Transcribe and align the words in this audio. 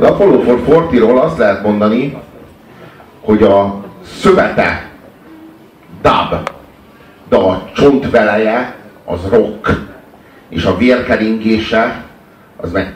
Az 0.00 0.06
Apollo 0.06 0.42
440-ról 0.46 1.22
azt 1.22 1.38
lehet 1.38 1.62
mondani, 1.62 2.16
hogy 3.20 3.42
a 3.42 3.84
szövete 4.04 4.88
dub, 6.02 6.48
de 7.28 7.36
a 7.36 7.62
csontveleje 7.74 8.74
az 9.04 9.18
rock, 9.30 9.80
és 10.48 10.64
a 10.64 10.76
vérkeringése 10.76 12.04
az 12.56 12.72
meg 12.72 12.94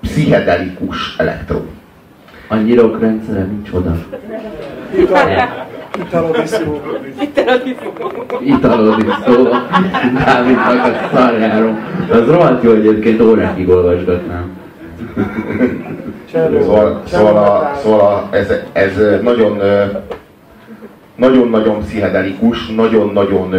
pszichedelikus 0.00 1.16
elektro. 1.18 1.60
Annyi 2.48 2.74
rockrendszere 2.74 3.42
nincs 3.42 3.70
oda. 3.72 3.96
Italodiszó. 5.98 6.80
Italodiszó. 8.44 9.42
Dávidnak 10.24 10.84
a 10.84 11.16
szarjáról. 11.16 11.78
Az 12.10 12.26
rohadt 12.26 12.62
jó 12.62 12.72
egyébként 12.72 13.20
órákig 13.20 13.68
olvasgatnám. 13.68 14.66
Szóval, 16.32 17.02
szóval, 17.06 17.36
a, 17.36 17.72
szóval 17.82 18.00
a, 18.00 18.36
ez, 18.36 18.52
ez 18.72 18.92
nagyon 19.22 19.60
nagyon-nagyon 21.18 21.80
pszichedelikus, 21.80 22.66
nagyon-nagyon 22.66 23.54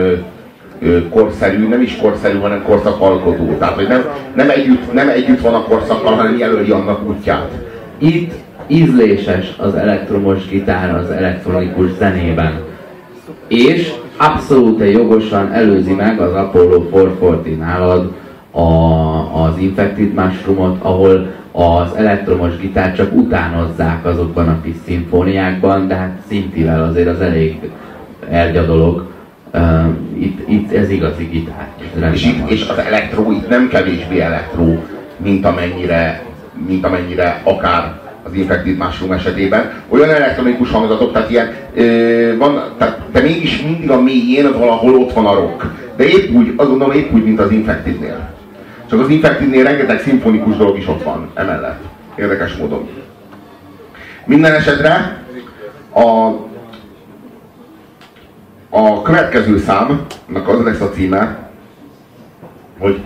korszerű, 1.09 1.67
nem 1.67 1.81
is 1.81 1.97
korszerű, 1.97 2.39
hanem 2.39 2.63
korszakalkotó. 2.63 3.55
Tehát, 3.59 3.75
hogy 3.75 3.87
nem, 3.87 4.05
nem, 4.35 4.49
együtt, 4.49 4.93
nem 4.93 5.09
együtt 5.09 5.41
van 5.41 5.53
a 5.53 5.63
korszakkal, 5.63 6.13
hanem 6.15 6.37
jelöli 6.37 6.71
annak 6.71 7.07
útját. 7.07 7.51
Itt 7.97 8.33
ízléses 8.67 9.53
az 9.57 9.75
elektromos 9.75 10.47
gitár 10.47 10.95
az 10.95 11.09
elektronikus 11.09 11.89
zenében. 11.97 12.61
És 13.47 13.91
abszolút 14.17 14.91
jogosan 14.91 15.51
előzi 15.51 15.93
meg 15.93 16.19
az 16.19 16.33
Apollo 16.33 16.83
440 16.91 17.57
nálad 17.57 18.11
a, 18.51 19.43
az 19.43 19.57
Infected 19.57 20.13
Mushroomot, 20.13 20.77
ahol 20.81 21.27
az 21.51 21.95
elektromos 21.95 22.57
gitár 22.57 22.95
csak 22.95 23.15
utánozzák 23.15 24.05
azokban 24.05 24.47
a 24.47 24.61
kis 24.61 24.75
szimfóniákban, 24.85 25.87
de 25.87 25.95
hát 25.95 26.19
szintivel 26.27 26.83
azért 26.83 27.07
az 27.07 27.21
elég 27.21 27.59
elgyadolog. 28.29 29.07
Uh, 29.53 29.87
itt, 30.19 30.49
itt 30.49 30.71
ez 30.71 30.89
igazi 30.89 31.23
gitár. 31.23 31.67
És, 32.13 32.25
itt, 32.25 32.49
és 32.49 32.67
az 32.69 32.77
elektró 32.77 33.31
itt 33.31 33.49
nem 33.49 33.67
kevésbé 33.67 34.19
elektró, 34.19 34.83
mint 35.17 35.45
amennyire, 35.45 36.23
mint 36.67 36.85
amennyire 36.85 37.41
akár 37.43 37.99
az 38.23 38.33
Infected 38.33 38.77
Mushroom 38.77 39.11
esetében. 39.11 39.71
Olyan 39.87 40.09
elektronikus 40.09 40.71
hangzatok, 40.71 41.11
tehát 41.11 41.29
ilyen, 41.29 41.49
ö, 41.73 42.37
van, 42.37 42.63
tehát, 42.77 42.99
de 43.11 43.21
mégis 43.21 43.61
mindig 43.63 43.89
a 43.89 44.01
mélyén 44.01 44.51
valahol 44.57 44.95
ott 44.95 45.13
van 45.13 45.25
a 45.25 45.33
rock. 45.33 45.65
De 45.95 46.03
épp 46.03 46.31
úgy, 46.31 46.53
azt 46.55 46.69
gondolom 46.69 46.95
épp 46.95 47.13
úgy, 47.13 47.23
mint 47.23 47.39
az 47.39 47.51
Infectednél. 47.51 48.37
Csak 48.89 48.99
az 48.99 49.09
Infectednél 49.09 49.63
rengeteg 49.63 49.99
szimfonikus 49.99 50.57
dolog 50.57 50.77
is 50.77 50.87
ott 50.87 51.03
van 51.03 51.31
emellett. 51.33 51.79
Érdekes 52.15 52.55
módon. 52.55 52.89
Minden 54.25 54.53
esetre 54.53 55.23
a, 55.93 56.01
a 58.69 59.01
következő 59.01 59.57
számnak 59.57 60.47
az 60.47 60.63
lesz 60.63 60.79
a 60.81 60.89
címe, 60.89 61.49
hogy 62.79 63.01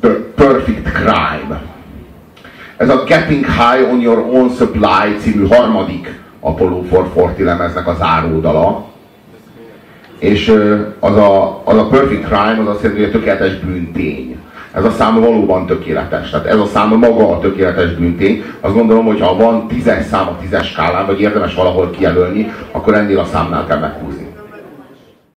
The 0.00 0.14
Perfect 0.34 0.92
Crime. 0.92 1.62
Ez 2.76 2.88
a 2.88 3.04
Getting 3.04 3.44
High 3.44 3.90
on 3.90 4.00
Your 4.00 4.18
Own 4.18 4.50
Supply 4.50 5.16
című 5.18 5.46
harmadik 5.46 6.20
Apollo 6.40 6.80
440 6.80 7.44
lemeznek 7.44 7.86
a 7.86 7.94
záródala. 7.94 8.88
És 10.18 10.48
az 10.98 11.16
a, 11.16 11.62
az 11.64 11.76
a 11.76 11.86
Perfect 11.86 12.24
Crime 12.24 12.60
az 12.60 12.68
azt 12.68 12.82
jelenti, 12.82 13.02
hogy 13.02 13.10
a 13.10 13.18
tökéletes 13.18 13.58
bűntény. 13.58 14.38
Ez 14.72 14.84
a 14.84 14.90
szám 14.90 15.20
valóban 15.20 15.66
tökéletes. 15.66 16.30
Tehát 16.30 16.46
ez 16.46 16.58
a 16.58 16.66
szám 16.66 16.88
maga 16.88 17.30
a 17.30 17.38
tökéletes 17.38 17.94
bűntény. 17.94 18.44
Azt 18.60 18.74
gondolom, 18.74 19.04
hogy 19.04 19.20
ha 19.20 19.36
van 19.36 19.68
tízes 19.68 20.04
szám 20.04 20.28
a 20.28 20.36
tízes 20.40 20.68
skálán, 20.68 21.06
vagy 21.06 21.20
érdemes 21.20 21.54
valahol 21.54 21.90
kijelölni, 21.90 22.52
akkor 22.70 22.94
ennél 22.94 23.18
a 23.18 23.24
számnál 23.24 23.66
kell 23.66 23.78
meghúzni. 23.78 24.29